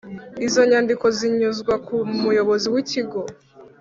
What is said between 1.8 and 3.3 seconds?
ku muyobozi w’ikigo